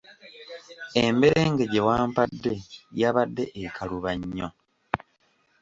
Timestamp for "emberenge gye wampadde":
1.03-2.53